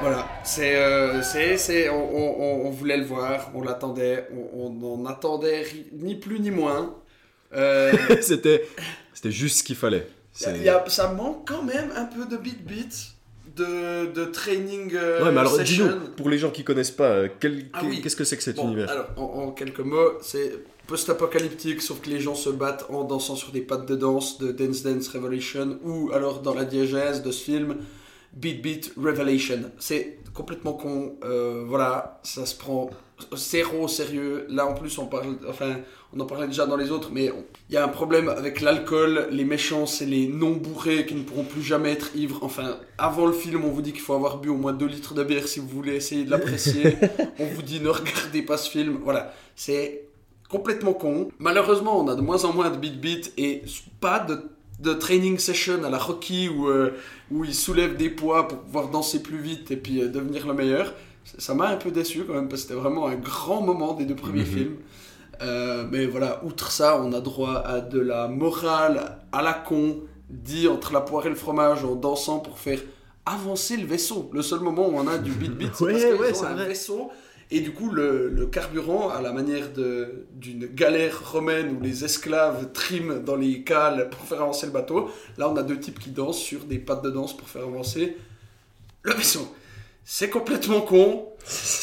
[0.00, 5.66] Voilà, c'est, euh, c'est, c'est, on, voulait le voir, on l'attendait, on, on en attendait
[5.92, 6.96] ni plus ni moins.
[7.52, 8.66] Euh, c'était,
[9.12, 10.06] c'était juste ce qu'il fallait.
[10.40, 13.12] Y a- C'est- y a- ça manque quand même un peu de beat beat,
[13.57, 15.87] de, de training euh, Ouais, mais alors session.
[15.87, 18.01] dis-nous, pour les gens qui connaissent pas, euh, Ah quel- oui.
[18.03, 20.53] qu'est-ce que c'est que cet Bon, univers alors, en, en quelques mots, c'est
[20.87, 24.53] post-apocalyptique, sauf que les gens se battent en dansant sur des pattes de danse de
[24.53, 27.77] Dance Dance Revolution, ou alors dans la diégèse de ce film,
[28.34, 29.70] Beat Beat Revelation.
[29.78, 32.90] C'est complètement con, euh, voilà, ça se prend
[33.34, 34.46] zéro au sérieux.
[34.48, 35.76] Là, en plus, on parle, enfin,
[36.14, 37.32] on en parlait déjà dans les autres, mais
[37.68, 39.28] il y a un problème avec l'alcool.
[39.30, 42.38] Les méchants, c'est les non-bourrés qui ne pourront plus jamais être ivres.
[42.42, 45.14] Enfin, avant le film, on vous dit qu'il faut avoir bu au moins 2 litres
[45.14, 46.96] de bière si vous voulez essayer de l'apprécier.
[47.38, 49.00] on vous dit ne regardez pas ce film.
[49.02, 50.04] Voilà, c'est
[50.48, 51.28] complètement con.
[51.38, 53.62] Malheureusement, on a de moins en moins de beat beat et
[54.00, 56.92] pas de, de training session à la Rocky où, euh,
[57.30, 60.54] où il soulève des poids pour pouvoir danser plus vite et puis euh, devenir le
[60.54, 60.94] meilleur.
[61.38, 64.04] Ça- m'a un peu déçu quand même parce que c'était vraiment un grand moment des
[64.06, 64.46] deux premiers Mhm.
[64.46, 64.76] films.
[65.42, 69.98] Euh, mais voilà, outre ça, on a droit à de la morale à la con,
[70.30, 72.80] dit entre la poire et le fromage en dansant pour faire
[73.26, 74.30] avancer le vaisseau.
[74.32, 76.46] Le seul moment où on a du beat beat, c'est Ouais, parce ouais, ont c'est
[76.46, 76.68] un vrai.
[76.68, 77.10] vaisseau
[77.50, 83.18] et du coup le, carburant à la manière d'une galère romaine où les esclaves triment
[83.18, 85.11] dans les cales pour faire avancer le bateau.
[85.38, 88.16] Là, on a deux types qui dansent sur des pattes de danse pour faire avancer
[89.02, 89.54] le vaisseau.
[90.11, 91.27] C'est complètement con.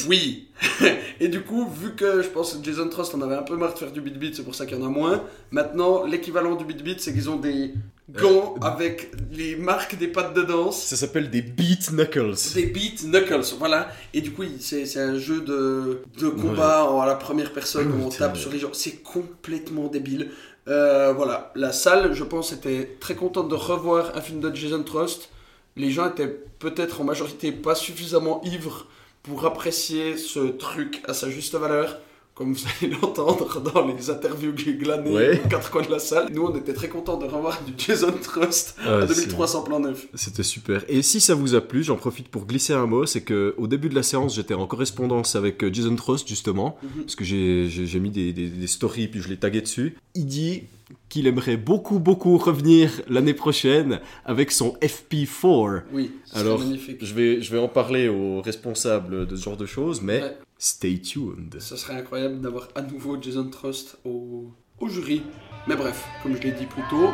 [0.10, 0.48] Oui.
[1.20, 3.76] Et du coup, vu que je pense que Jason Trust en avait un peu marre
[3.76, 5.24] de faire du beat beat, c'est pour ça qu'il y en a moins.
[5.52, 7.76] Maintenant, l'équivalent du beat beat, c'est qu'ils ont des
[8.10, 10.82] gants avec les marques des pattes de danse.
[10.82, 12.34] Ça s'appelle des beat knuckles.
[12.56, 13.90] Des beat knuckles, voilà.
[14.16, 18.08] Et du coup, c'est c'est un jeu de, de combat à la première personne où
[18.08, 18.74] on tape sur les gens.
[18.74, 20.32] C'est complètement débile.
[20.68, 24.82] Euh, voilà, la salle, je pense, était très contente de revoir un film de Jason
[24.82, 25.30] Trust.
[25.76, 26.28] Les gens étaient
[26.60, 28.88] peut-être en majorité pas suffisamment ivres
[29.24, 32.00] pour apprécier ce truc à sa juste valeur.
[32.34, 35.42] Comme vous allez l'entendre dans les interviews que j'ai glanées Ouais.
[35.44, 36.28] aux quatre coins de la salle.
[36.34, 39.80] Nous, on était très contents de revoir du Jason Trust Ah, à c'est- 2300 plans
[39.80, 40.08] neufs.
[40.16, 40.84] C'était super.
[40.90, 43.68] Et si ça vous a plu, j'en profite pour glisser un mot, c'est que au
[43.68, 47.04] début de la séance, j'étais en correspondance avec euh, Jason Trost justement, Mhm.
[47.04, 49.96] parce que j'ai mis des, des- des stories puis je l'ai tagué dessus.
[50.14, 50.64] Il dit
[51.10, 55.84] qu'il aimerait beaucoup beaucoup revenir l'année prochaine avec son FP4.
[55.92, 56.98] Oui, Alors, magnifique.
[57.04, 60.38] je vais, je vais en parler aux responsables de ce genre de choses, mais Ouais.
[60.58, 61.56] stay tuned.
[61.60, 65.24] Ce serait incroyable d'avoir à nouveau Jason Trust au, au jury.
[65.68, 67.10] Mais bref, comme je l'ai dit plus tôt,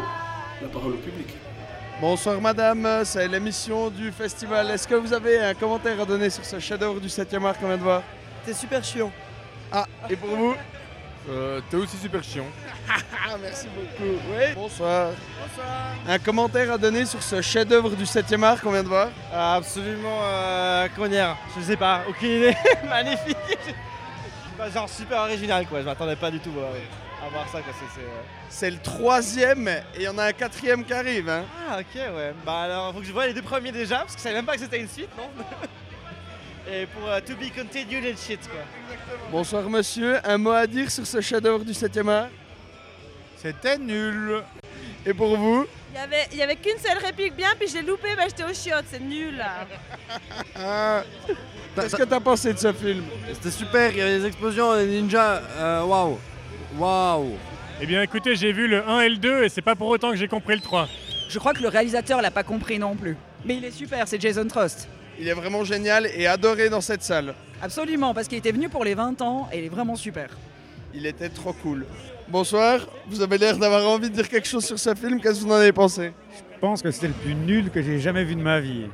[0.61, 1.27] la parole au public.
[2.01, 4.69] Bonsoir madame, c'est l'émission du festival.
[4.71, 7.67] Est-ce que vous avez un commentaire à donner sur ce chef-d'œuvre du 7e art qu'on
[7.67, 8.01] vient de voir?
[8.45, 9.11] T'es super chiant.
[9.71, 10.53] Ah, et pour vous?
[11.29, 12.47] Euh, T'es aussi super chiant.
[12.89, 14.11] Ah, merci beaucoup.
[14.31, 15.11] Oui, bonsoir.
[15.39, 15.67] Bonsoir.
[16.07, 20.19] Un commentaire à donner sur ce chef-d'œuvre du 7e art qu'on vient de voir Absolument,
[20.23, 22.55] euh, comment dire, je sais pas, aucune idée,
[22.89, 23.37] magnifique.
[24.57, 27.71] Bah, genre super original quoi, je m'attendais pas du tout à, à voir ça quoi,
[27.79, 27.85] c'est...
[27.99, 31.29] c'est, euh, C'est le troisième et il y en a un quatrième qui arrive.
[31.29, 31.43] Hein.
[31.69, 34.19] Ah ok ouais, bah alors faut que je vois les deux premiers déjà, parce que
[34.19, 35.29] je savais même pas que c'était une suite, non?
[36.73, 38.61] Et pour euh, To Be Continued and shit quoi.
[39.29, 42.29] Bonsoir monsieur, un mot à dire sur ce chef-d'œuvre du 7e art?
[43.35, 44.41] C'était nul.
[45.05, 45.65] Et pour vous?
[45.93, 48.45] Il y avait, y avait qu'une seule réplique bien, puis je l'ai loupé, bah, j'étais
[48.45, 49.67] au chiottes, c'est nul là.
[50.55, 51.03] Ah,
[51.75, 53.03] Qu'est-ce que t'as pensé de ce film?
[53.33, 56.19] C'était super, il y avait des explosions, des ninjas, euh, waouh.
[56.77, 57.37] Waouh.
[57.81, 60.11] Eh bien écoutez, j'ai vu le 1 et le 2 et c'est pas pour autant
[60.11, 60.87] que j'ai compris le 3.
[61.27, 63.17] Je crois que le réalisateur l'a pas compris non plus.
[63.43, 64.87] Mais il est super, c'est Jason Trust.
[65.19, 67.33] Il est vraiment génial et adoré dans cette salle.
[67.61, 70.29] Absolument, parce qu'il était venu pour les 20 ans et il est vraiment super.
[70.93, 71.85] Il était trop cool.
[72.27, 75.45] Bonsoir, vous avez l'air d'avoir envie de dire quelque chose sur ce film, qu'est-ce que
[75.45, 76.11] vous en avez pensé?
[76.55, 78.85] Je pense que c'était le plus nul que j'ai jamais vu de ma vie.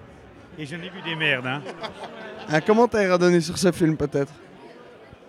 [0.60, 1.62] Et j'en ai vu des merdes, hein.
[2.50, 4.32] Un commentaire à donner sur ce film peut-être?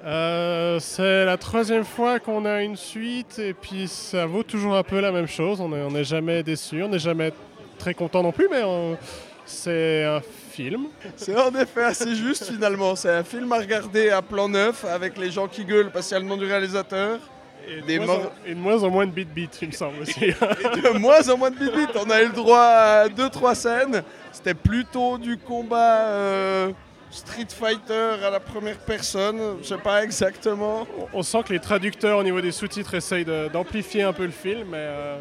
[0.05, 4.83] Euh, c'est la troisième fois qu'on a une suite et puis ça vaut toujours un
[4.85, 5.61] peu la même chose.
[5.61, 7.33] On n'est jamais déçu, on n'est jamais
[7.79, 8.97] très content non plus, mais on-
[9.45, 10.21] c'est un
[10.59, 10.87] film.
[11.17, 12.97] C'est en effet assez juste finalement.
[12.97, 16.17] C'est un film à regarder à plan neuf avec les gens qui gueulent parce qu'il
[16.17, 17.21] y a le nom du réalisateur.
[17.69, 19.73] Et de, Des moins en, et de moins en moins de beat beat, il me
[19.73, 20.25] semble aussi.
[20.25, 21.91] Et de moins en moins de beat beat.
[21.95, 24.03] On a eu le droit à deux trois scènes.
[24.33, 26.73] C'était plutôt du combat euh,
[27.11, 29.41] Street Fighter à la première personne.
[29.63, 30.89] Je sais pas exactement.
[31.13, 34.69] On sent que les traducteurs au niveau des sous-titres essayent d'amplifier un peu le film,
[34.71, 35.19] mais euh,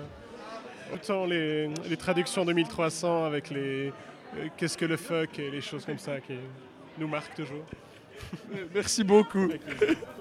[0.93, 3.91] autant les, les traductions 2300 avec les
[4.57, 6.33] qu'est-ce que le fuck et les choses comme ça qui
[6.97, 7.65] nous marquent toujours.
[8.73, 9.47] Merci beaucoup.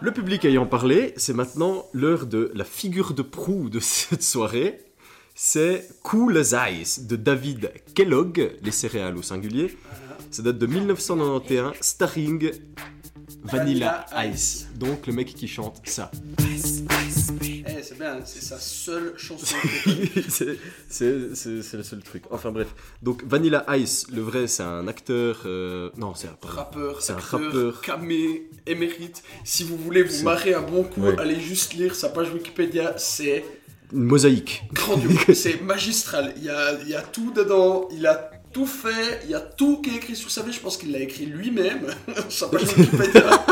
[0.01, 4.81] Le public ayant parlé, c'est maintenant l'heure de la figure de proue de cette soirée.
[5.35, 9.77] C'est Cool as Ice de David Kellogg, les céréales au singulier.
[10.31, 12.53] Ça date de 1991, starring
[13.45, 14.69] Vanilla Ice.
[14.77, 16.11] Donc le mec qui chante ça.
[18.25, 19.57] C'est sa seule chanson.
[20.29, 22.23] c'est c'est- c'est- c'est le seul truc.
[22.31, 22.69] Enfin bref.
[23.03, 25.43] Donc Vanilla Ice, le vrai, c'est un acteur.
[25.47, 27.81] euh, Non, c'est un rappeur, C'est un acteur, rappeur.
[27.83, 29.23] camé, émérite.
[29.45, 31.19] Si vous voulez vous C'est- marrer un bon coup, Ouais.
[31.19, 33.45] allez juste lire sa page Wikipédia, c'est
[33.93, 34.63] Une mosaïque.
[34.73, 36.35] grandiose, c'est magistral.
[36.37, 39.41] Il y a, il y a tout dedans, il a tout fait, il y a
[39.41, 40.53] tout qui est écrit sur sa vie.
[40.53, 41.87] Je pense qu'il l'a écrit lui-même,
[42.29, 43.45] sa page Wikipédia.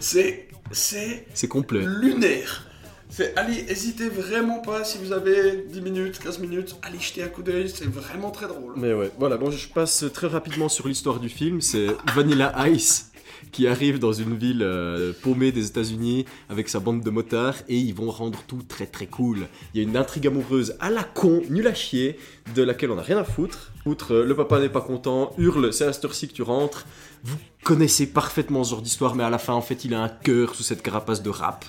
[0.00, 1.84] c'est, c'est C'est complet.
[1.84, 2.65] lunaire.
[3.08, 7.28] C'est, allez, hésitez vraiment pas si vous avez 10 minutes, 15 minutes, allez jeter un
[7.28, 8.74] coup d'œil, c'est vraiment très drôle.
[8.76, 11.60] Mais ouais, voilà, bon, je passe très rapidement sur l'histoire du film.
[11.60, 13.10] C'est Vanilla Ice.
[13.52, 17.76] qui arrive dans une ville euh, paumée des États-Unis avec sa bande de motards et
[17.76, 19.46] ils vont rendre tout très très cool.
[19.72, 22.18] Il y a une intrigue amoureuse à la con, nulle à chier,
[22.54, 23.72] de laquelle on n'a rien à foutre.
[23.84, 26.86] Outre euh, le papa n'est pas content, hurle, c'est à cette heure-ci que tu rentres.
[27.24, 30.08] Vous connaissez parfaitement ce genre d'histoire, mais à la fin, en fait, il a un
[30.08, 31.64] cœur sous cette carapace de rap.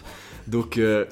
[0.48, 0.78] Donc.
[0.78, 1.06] euh,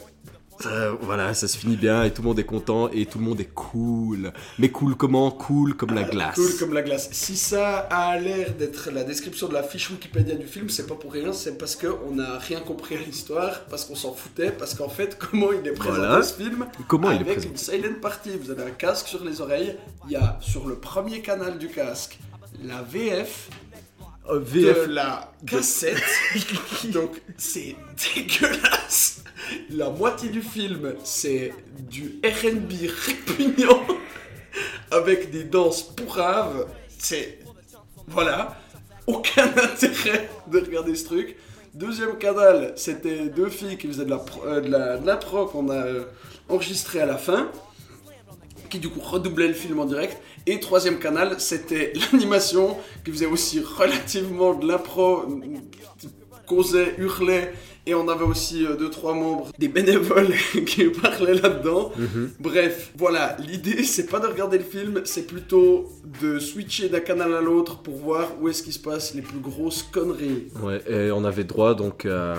[0.66, 3.26] euh, voilà, ça se finit bien et tout le monde est content et tout le
[3.26, 4.32] monde est cool.
[4.58, 5.30] Mais cool comment?
[5.32, 6.36] Cool comme la glace.
[6.36, 7.10] Cool comme la glace.
[7.12, 10.96] Si ça a l'air d'être la description de la fiche Wikipédia du film, c'est pas
[10.96, 14.74] pour rien, c'est parce qu'on n'a rien compris à l'histoire, parce qu'on s'en foutait, parce
[14.74, 16.24] qu'en fait, comment il est présenté Voilà.
[16.24, 19.42] ce film Comment il est présenté une silent party, vous avez un casque sur les
[19.42, 22.20] oreilles, il y a sur le premier canal du casque
[22.64, 23.50] la VF.
[24.30, 24.88] VF.
[24.88, 26.02] de la cassette.
[26.86, 27.76] Donc c'est
[28.16, 29.24] dégueulasse.
[29.70, 32.72] La moitié du film, c'est du RB
[33.08, 33.86] répugnant
[34.92, 36.68] avec des danses pourraves.
[36.98, 37.40] C'est.
[38.08, 38.58] Voilà.
[39.08, 41.36] Aucun intérêt de regarder ce truc.
[41.76, 45.46] Deuxième canal, c'était deux filles qui faisaient de la, pro- euh, de la, de l'impro
[45.46, 46.04] qu'on a euh,
[46.50, 47.52] enregistré à la fin,
[48.70, 50.18] qui du coup redoublait le film en direct.
[50.48, 55.24] Et troisième canal, c'était l'animation qui faisait aussi relativement de l'impro,
[56.46, 57.54] causait, hurlait.
[57.88, 60.34] Et on avait aussi euh, deux, trois membres, des bénévoles
[60.66, 61.92] qui parlaient là-dedans.
[61.96, 62.32] Mhm.
[62.40, 65.88] Bref, voilà, l'idée c'est pas de regarder le film, c'est plutôt
[66.20, 69.40] de switcher d'un canal à l'autre pour voir où est-ce qu'il se passe les plus
[69.40, 70.48] grosses conneries.
[70.64, 72.36] Ouais, et on avait droit donc à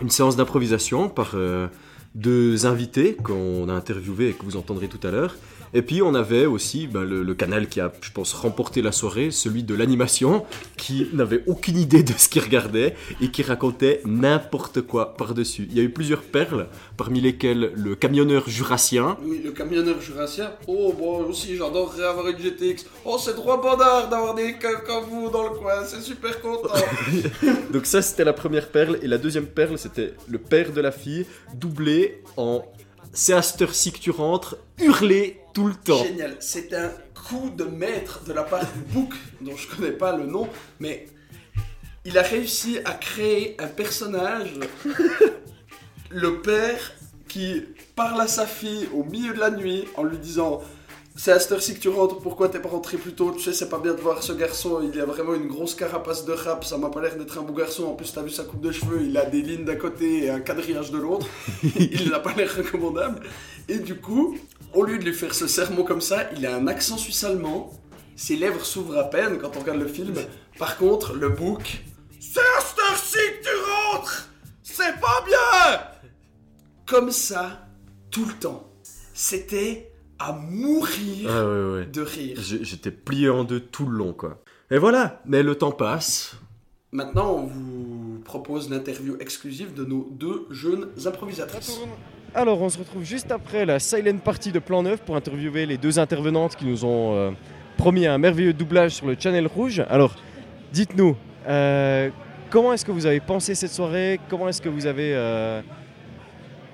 [0.00, 1.66] une séance d'improvisation par euh,
[2.14, 5.36] deux invités qu'on a interviewés et que vous entendrez tout à l'heure.
[5.74, 8.92] Et puis on avait aussi ben, le, le canal qui a, je pense, remporté la
[8.92, 14.00] soirée, celui de l'animation, qui n'avait aucune idée de ce qu'il regardait et qui racontait
[14.04, 15.66] n'importe quoi par-dessus.
[15.70, 20.52] Il y a eu plusieurs perles, parmi lesquelles le camionneur jurassien, Oui, le camionneur jurassien.
[20.66, 22.86] Oh, bon, aussi, j'adorerais avoir une GTX.
[23.04, 24.54] Oh, c'est trop bandard d'avoir des
[24.86, 26.74] comme vous dans le coin, c'est super content.
[27.72, 30.92] Donc ça c'était la première perle et la deuxième perle c'était le père de la
[30.92, 32.64] fille doublé en
[33.12, 36.04] c'est à cette heure-ci que tu rentres hurler tout le temps.
[36.04, 40.14] Génial, c'est un coup de maître de la part du book, dont je connais pas
[40.14, 40.48] le nom,
[40.80, 41.06] mais
[42.04, 44.52] il a réussi à créer un personnage,
[46.10, 46.92] le père
[47.28, 47.62] qui
[47.96, 50.60] parle à sa fille au milieu de la nuit en lui disant
[51.16, 53.30] c'est à cette heure-ci que tu rentres, pourquoi t'es pas rentré plus tôt?
[53.30, 56.24] Tu sais, c'est pas bien de voir ce garçon, il a vraiment une grosse carapace
[56.24, 57.84] de rap, ça m'a pas l'air d'être un beau garçon.
[57.84, 60.30] En plus, t'as vu sa coupe de cheveux, il a des lignes d'un côté et
[60.30, 61.28] un quadrillage de l'autre.
[61.62, 63.20] il n'a pas l'air recommandable.
[63.68, 64.36] Et du coup,
[64.74, 67.72] au lieu de lui faire ce sermon comme ça, il a un accent suisse-allemand,
[68.16, 70.14] ses lèvres s'ouvrent à peine quand on regarde le film.
[70.58, 71.82] Par contre, le book,
[72.20, 73.54] c'est à cette que tu
[73.92, 74.28] rentres
[74.62, 75.80] C'est pas bien
[76.86, 77.66] Comme ça,
[78.10, 78.70] tout le temps.
[79.14, 81.86] C'était à mourir Ah ouais, ouais.
[81.86, 82.38] de rire.
[82.40, 84.42] J'étais plié en deux tout le long quoi.
[84.70, 86.36] Et voilà, mais le temps passe.
[86.92, 91.80] Maintenant, on vous propose l'interview exclusive de nos deux jeunes improvisatrices.
[92.36, 95.76] Alors, on se retrouve juste après la silent party de Plan 9 pour interviewer les
[95.76, 97.30] deux intervenantes qui nous ont euh,
[97.76, 99.84] promis un merveilleux doublage sur le Channel Rouge.
[99.88, 100.16] Alors,
[100.72, 101.16] dites-nous,
[101.46, 102.10] euh,
[102.50, 104.18] comment est-ce que vous avez pensé cette soirée?
[104.28, 105.62] Comment est-ce que vous avez euh,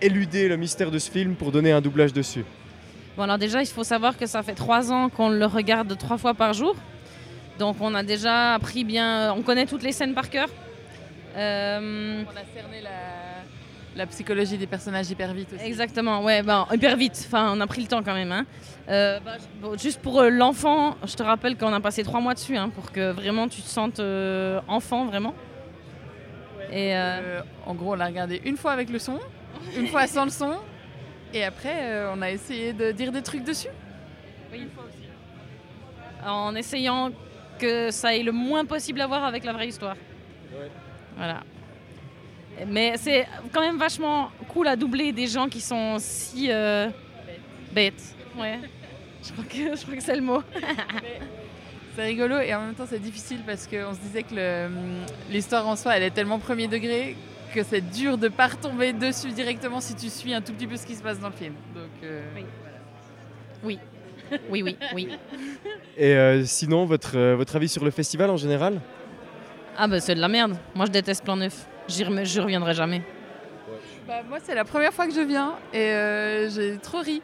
[0.01, 2.47] éludé le mystère de ce film pour donner un doublage dessus?
[3.19, 6.17] Bon, alors déjà, il faut savoir que ça fait trois ans qu'on le regarde trois
[6.17, 6.75] fois par jour.
[7.59, 9.35] Donc, on a déjà appris bien.
[9.35, 10.49] On connaît toutes les scènes par cœur.
[11.37, 13.30] Euh, On a cerné la,
[13.97, 15.65] la psychologie des personnages hyper vite aussi.
[15.65, 17.25] Exactement, ouais, ben, hyper vite.
[17.27, 18.31] Enfin, on a pris le temps quand même.
[18.33, 18.47] hein.
[18.89, 22.21] Euh, bah, je- bon, juste pour euh, l'enfant, je te rappelle qu'on a passé trois
[22.21, 25.35] mois dessus hein, pour que vraiment tu te sentes euh, enfant, vraiment.
[26.71, 29.19] Et euh, Euh, en gros, on l'a regardé une fois avec le son,
[29.77, 30.55] une fois sans le son,
[31.35, 33.69] et après, euh, on a essayé de dire des trucs dessus.
[34.53, 35.09] Oui, une fois aussi.
[36.27, 37.11] en essayant
[37.59, 39.97] que ça ait le moins possible à voir avec la vraie histoire.
[41.17, 41.41] Voilà.
[42.69, 46.89] Mais c'est quand même vachement cool à doubler des gens qui sont si euh,
[47.73, 48.15] bêtes.
[48.39, 48.59] Ouais.
[49.23, 50.43] Je crois que, je crois que c'est le mot.
[51.97, 54.69] C'est rigolo et en même temps c'est difficile parce qu'on se disait que
[55.29, 57.17] l'histoire en soi elle est tellement premier degré
[57.53, 60.77] que c'est dur de pas retomber dessus directement si tu suis un tout petit peu
[60.77, 61.55] ce qui se passe dans le film.
[61.75, 62.23] Donc, euh,
[63.65, 63.79] Oui.
[64.49, 65.09] Oui, oui, oui.
[65.99, 68.81] Et euh, sinon, votre, votre avis sur le festival en général?
[69.77, 70.57] Ah bah c'est de la merde.
[70.75, 71.67] Moi je déteste Plan Neuf.
[71.91, 73.03] J'y rem- j'y reviendrai jamais.
[74.07, 77.21] Bah, moi, c'est la première fois que je viens et euh, j'ai trop ri.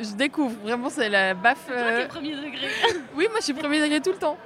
[0.00, 1.68] Je découvre, vraiment, c'est la baffe.
[1.70, 2.68] euh, premier degré.
[3.16, 4.36] oui, moi, je suis premier degré tout le temps.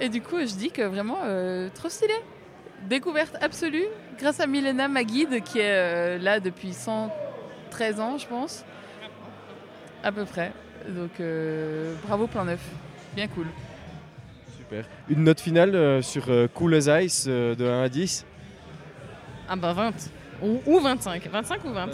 [0.00, 2.14] Et du coup, je dis que vraiment, euh, trop stylé.
[2.82, 3.86] Découverte absolue
[4.18, 8.64] grâce à Milena, ma guide, qui est euh, là depuis 113 ans, je pense.
[10.04, 10.52] À peu près.
[10.88, 12.60] Donc, euh, bravo, plan neuf.
[13.14, 13.46] Bien cool.
[14.56, 14.84] Super.
[15.08, 18.24] Une note finale euh, sur euh, Cool as Ice euh, de 1 à 10
[19.48, 19.92] Ah bah 20.
[20.42, 21.28] Ou, ou 25.
[21.28, 21.86] 25 ou 20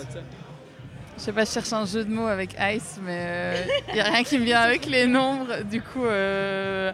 [1.17, 4.05] Je sais pas, je cherche un jeu de mots avec Ice, mais il n'y a
[4.05, 5.63] rien qui me vient avec les nombres.
[5.65, 6.93] Du coup, euh,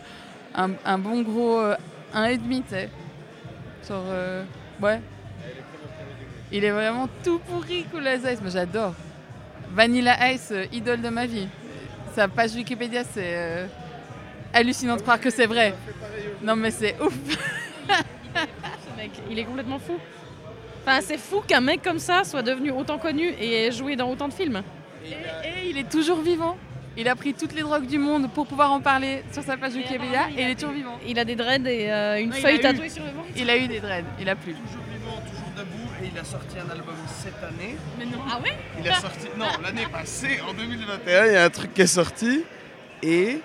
[0.55, 1.77] un, un bon gros euh,
[2.15, 2.91] 1,5, tu sais.
[3.89, 4.45] Genre, euh,
[4.83, 5.01] ouais.
[6.51, 8.95] Il est vraiment tout pourri, Cool as Ice, mais j'adore.
[9.73, 11.47] Vanilla Ice, euh, idole de ma vie.
[12.15, 13.67] Sa page Wikipédia, c'est euh,
[14.53, 15.75] hallucinant de croire que c'est vrai.
[16.43, 17.15] Non, mais c'est ouf.
[17.89, 19.99] Ce mec, il est complètement fou.
[20.89, 24.11] Enfin, c'est fou qu'un mec comme ça soit devenu autant connu et ait joué dans
[24.11, 24.63] autant de films.
[25.05, 26.57] Et, et il est toujours vivant.
[26.97, 29.75] Il a pris toutes les drogues du monde pour pouvoir en parler sur sa page
[29.75, 30.99] Wikipédia et il est toujours vivant.
[31.07, 33.11] Il a des dreads et euh, une Non, il feuille a eu- tatouée sur le
[33.11, 33.29] ventre.
[33.37, 34.55] Il a eu des dreads, il a plus.
[34.55, 37.77] Toujours vivant, toujours debout, et il a sorti un album cette année.
[37.99, 38.57] Mais non, ah ouais?
[38.83, 41.87] Il a sorti, non, l'année passée, en 2021, il y a un truc qui est
[41.87, 42.45] sorti,
[43.03, 43.41] et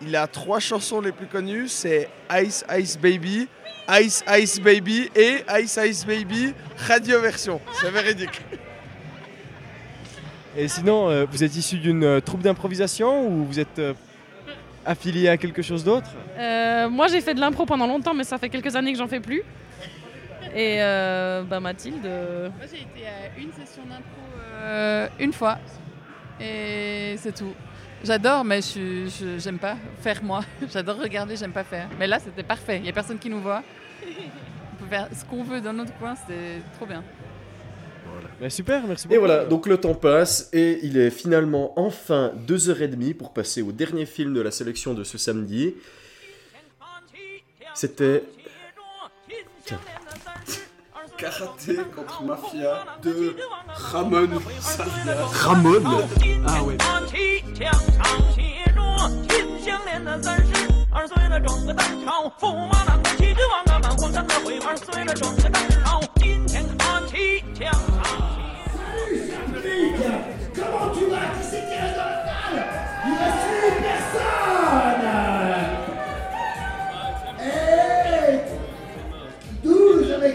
[0.00, 2.08] il a trois chansons les plus connues, c'est
[2.42, 3.48] Ice Ice Baby,
[3.90, 7.60] Ice Ice Baby et Ice Ice Baby radio version.
[7.72, 8.42] C'est véridique.
[10.56, 13.94] Et sinon, euh, vous êtes issu d'une euh, troupe d'improvisation ou vous êtes euh,
[14.84, 16.10] affilié à quelque chose d'autre?
[16.36, 19.08] Euh, moi, j'ai fait de l'impro pendant longtemps, mais ça fait quelques années que j'en
[19.08, 19.42] fais plus.
[20.54, 22.04] Et euh, bah Mathilde.
[22.04, 24.22] Moi j'ai été à une session d'impro
[24.62, 25.58] euh, une fois
[26.40, 27.52] et c'est tout.
[28.04, 30.44] J'adore, mais je je- j'aime pas faire moi.
[30.72, 31.88] J'adore regarder, j'aime pas faire.
[31.98, 33.62] Mais là c'était parfait, il y a personne qui nous voit.
[34.72, 37.02] On peut faire ce qu'on veut dans notre coin, c'était trop bien.
[38.48, 39.16] Super, merci beaucoup.
[39.16, 43.72] Et voilà, donc le temps passe et il est finalement enfin 2h30 pour passer au
[43.72, 45.74] dernier film de la sélection de ce samedi.
[47.74, 48.22] C'était.
[51.18, 51.26] 卡
[51.58, 52.68] 特，卡特，马西亚，
[53.02, 53.10] 二，
[53.92, 57.58] 拉蒙，拉蒙，拉蒙，啊，对。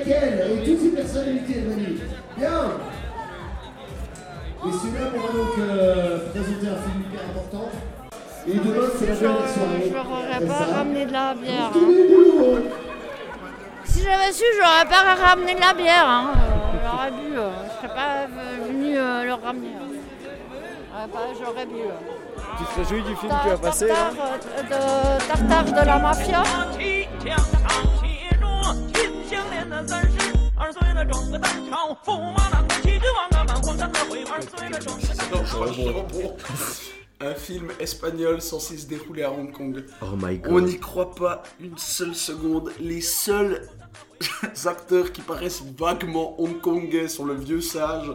[0.06, 2.00] 12 avec elle et toutes ces personnalités venues.
[2.38, 2.62] Bien
[4.66, 7.70] Et celui-là, on va donc euh, présenter un film hyper important.
[8.48, 9.84] Et demain, c'est la dernière soirée.
[9.88, 10.76] Je leur aurais C'est pas ça.
[10.76, 11.72] ramené de la bière.
[11.74, 12.62] Hein.
[13.86, 16.08] Si j'avais su, j'aurais pas ramené de la bière.
[16.08, 16.32] Hein.
[16.36, 17.38] Euh, j'aurais bu.
[17.38, 18.28] euh, je serais pas
[18.68, 19.68] venu leur ramener.
[20.92, 21.82] J'aurais pas- J'aurais bu.
[22.58, 24.38] Tu te réjouis du film qui va passer Tartare,
[24.70, 26.44] de, tartare de la mafia.
[29.83, 30.19] 齐枪唱协着，秦香莲的三十
[30.57, 35.67] 二岁了，整个当朝驸马郎的齐君王啊，满皇上的回二岁了，整个当朝。
[37.21, 39.85] Un film espagnol censé se dérouler à Hong Kong.
[40.01, 40.53] Oh my god.
[40.53, 42.71] On n'y croit pas une seule seconde.
[42.79, 43.69] Les seuls
[44.67, 48.09] acteurs qui paraissent vaguement hongkongais sont le vieux sage,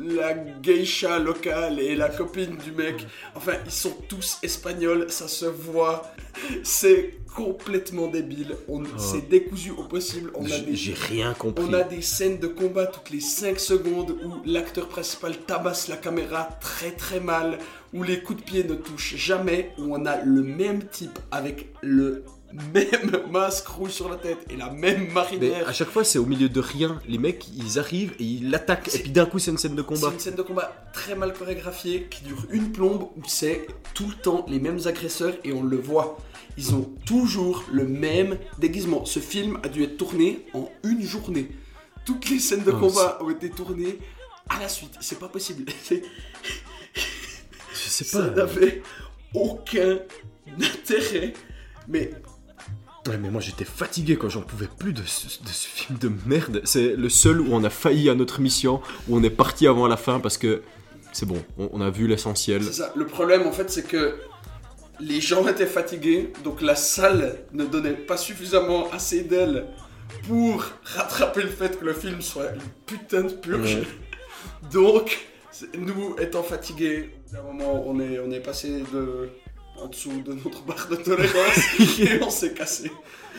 [0.00, 3.06] la geisha locale et la copine du mec.
[3.34, 6.10] Enfin, ils sont tous espagnols, ça se voit.
[6.62, 8.56] C'est complètement débile.
[8.68, 10.30] On C'est décousu au possible.
[10.34, 11.64] On a des- j'ai rien compris.
[11.68, 15.96] on a des scènes de combat toutes les 5 secondes où l'acteur principal tabasse la
[15.96, 17.58] caméra très très mal,
[17.92, 21.68] où les coups de pied ne touchent jamais, où on a le même type avec
[21.82, 22.24] le
[22.74, 25.68] même masque rouge sur la tête et la même Mais marinière.
[25.68, 26.98] à chaque fois, c'est au milieu de rien.
[27.06, 28.94] Les mecs, ils arrivent et ils l'attaquent.
[28.94, 30.10] Et puis d'un coup, c'est une scène de C'est combat.
[30.12, 34.14] une scène de combat très mal chorégraphiée qui dure une plombe où c'est tout le
[34.14, 36.16] temps les mêmes agresseurs et on le voit.
[36.56, 39.04] Ils ont toujours le même déguisement.
[39.04, 41.50] Ce film a dû être tourné en une journée.
[42.04, 43.98] Toutes les scènes de Oh, combat ont été tournées
[44.48, 44.94] à la suite.
[45.00, 45.70] C'est pas possible.
[45.84, 46.02] C'est-
[46.94, 48.30] Je sais Ça pas.
[48.30, 48.82] n'avait
[49.34, 49.98] aucun
[50.60, 51.34] intérêt.
[51.86, 52.10] Mais
[53.08, 56.10] Ouais, mais moi j'étais fatigué quand j'en pouvais plus de ce, de ce film de
[56.26, 56.60] merde.
[56.64, 59.86] C'est le seul où on a failli à notre mission, où on est parti avant
[59.86, 60.62] la fin parce que
[61.12, 62.62] c'est bon, on, on a vu l'essentiel.
[62.62, 62.92] c'est ça.
[62.94, 64.16] Le problème en fait, c'est que
[65.00, 69.66] les gens étaient fatigués, donc la salle ne donnait pas suffisamment assez d'ailes
[70.26, 73.74] pour rattraper le fait que le film soit une putain de purge.
[73.76, 73.86] Ouais.
[74.72, 75.18] Donc,
[75.76, 79.28] nous étant fatigués, à un moment on est, on est passé de
[79.82, 82.90] en dessous de notre barre de tolérance et on s'est cassé.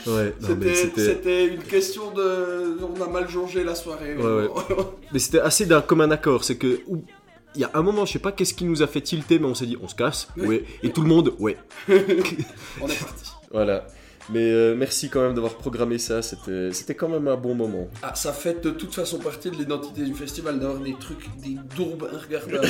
[0.07, 0.33] Ouais,
[0.75, 2.77] C'était une question de.
[2.81, 4.15] On a mal jongé la soirée.
[4.15, 4.49] Ouais, ouais.
[5.11, 6.43] Mais c'était assez d'un commun accord.
[6.43, 6.81] C'est que.
[7.55, 9.47] Il y a un moment, je sais pas qu'est-ce qui nous a fait tilter, mais
[9.47, 10.63] on s'est dit on se casse, ouais.
[10.83, 11.57] Et tout le monde, ouais.
[11.89, 13.31] on est parti.
[13.49, 13.87] Voilà.
[14.29, 17.87] Mais euh, merci quand même d'avoir programmé ça, c'était c'était quand même un bon moment.
[18.03, 21.57] Ah, ça fait de toute façon partie de l'identité du festival d'avoir des trucs, des
[21.75, 22.69] dourbes inregardables.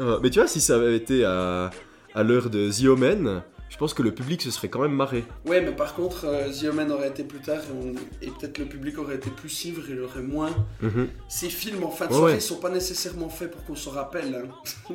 [0.00, 1.70] Ah, mais tu vois, si ça avait été à,
[2.14, 5.24] à l'heure de The Omen, je pense que le public se serait quand même marré.
[5.46, 8.58] Ouais, mais par contre, euh, The Omen aurait été plus tard et, on- et peut-être
[8.58, 10.50] le public aurait été plus ivre et il aurait moins.
[10.82, 11.08] Mhm.
[11.28, 12.40] Ces films en fin de Ouais, soirée ouais.
[12.40, 14.34] sont pas nécessairement faits pour qu'on se rappelle.
[14.44, 14.94] hein.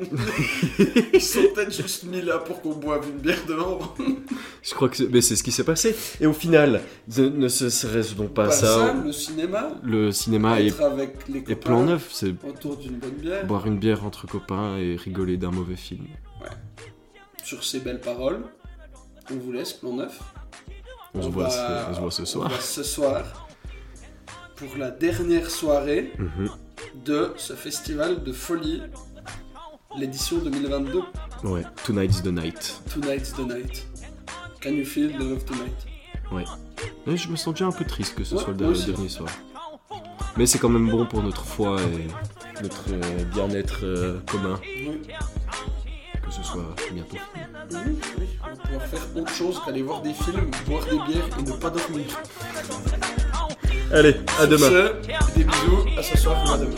[1.14, 3.96] Ils sont peut-être juste mis là pour qu'on boive une bière dehors.
[4.62, 5.96] Je crois que c'est mais c'est ce qui s'est passé.
[6.20, 6.82] Et au final,
[7.16, 11.26] ne, se serait-ce donc pas Pas ça, ça, le cinéma, le cinéma et, être avec
[11.28, 13.46] les et copains plan neuf, c'est autour d'une bonne bière.
[13.46, 16.04] boire une bière entre copains et rigoler d'un mauvais film.
[17.44, 18.42] Sur ces belles paroles,
[19.30, 20.18] on vous laisse plan neuf.
[21.14, 22.46] On se voit va- ce- on se voit ce soir.
[22.46, 23.48] On voit ce soir
[24.56, 26.50] pour la dernière soirée Mhm.
[27.04, 28.82] de ce festival de folie,
[29.98, 31.02] l'édition 2022.
[31.44, 32.80] Ouais, Tonight's the Night.
[32.92, 33.86] Tonight's the night.
[34.62, 35.86] Can you feel the love tonight?
[36.32, 36.44] Ouais.
[37.06, 39.28] Et je me sens déjà un peu triste que ce Ouais, soit le dernier soir.
[40.36, 42.08] Mais c'est quand même bon pour notre foi et
[42.62, 44.58] notre euh, bien-être euh, commun.
[46.22, 47.16] Que ce soit bientôt.
[47.70, 48.38] Oui,
[48.74, 52.06] on faire autre chose qu'aller voir des films, boire des bières et ne pas dormir.
[53.92, 54.92] Allez, à demain.
[55.34, 56.74] Des bisous, à ce soir, à demain.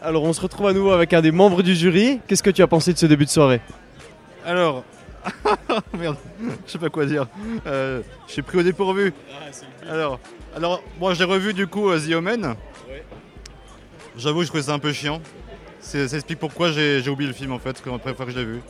[0.00, 2.20] Alors, on se retrouve à nouveau avec un des membres du jury.
[2.26, 3.60] Qu'est-ce que tu as pensé de ce début de soirée?
[4.46, 4.84] Alors,
[5.98, 6.16] merde,
[6.66, 7.26] je sais pas quoi dire.
[7.66, 9.12] Euh, je suis pris au dépourvu.
[9.88, 10.18] Alors,
[10.56, 12.54] alors, moi j'ai revu du coup euh, The Omen.
[14.18, 15.22] J'avoue, je trouvais ça un peu chiant.
[15.80, 18.44] Ça explique pourquoi j'ai oublié le film en fait, la première fois que je l'ai
[18.44, 18.60] vu.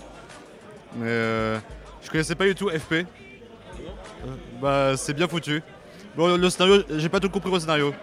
[0.96, 1.59] Mais euh,
[2.03, 2.92] je connaissais pas du tout FP.
[2.92, 3.05] Euh,
[4.61, 5.62] bah, c'est bien foutu.
[6.16, 7.94] Bon, le, scénario, j'ai pas tout compris au scénario.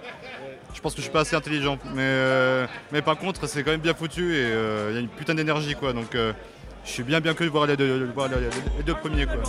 [0.73, 1.77] Je pense que je suis pas assez intelligent.
[1.93, 5.01] Mais, euh, mais par contre, c'est quand même bien foutu et euh, il y a
[5.01, 5.93] une putain d'énergie quoi.
[5.93, 8.11] Donc, je suis bien bien que de voir les deux,
[8.77, 9.43] les deux premiers quoi.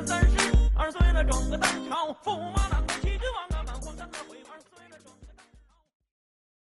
[0.00, 0.36] 三十
[0.74, 2.82] 二岁了整个当朝驸马了